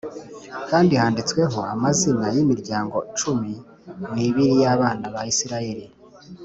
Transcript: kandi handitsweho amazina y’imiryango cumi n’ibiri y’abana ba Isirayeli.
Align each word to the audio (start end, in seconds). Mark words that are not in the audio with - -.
kandi 0.69 0.93
handitsweho 1.01 1.59
amazina 1.73 2.25
y’imiryango 2.35 2.97
cumi 3.19 3.53
n’ibiri 4.13 4.55
y’abana 4.63 5.05
ba 5.13 5.21
Isirayeli. 5.33 5.87